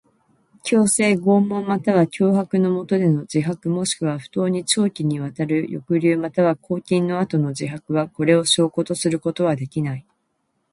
[0.63, 10.05] 強制、拷問または脅迫のもとでの自白もしくは不当に長期にわたる抑留または拘禁の後の自白は、これを証拠とすることはできない。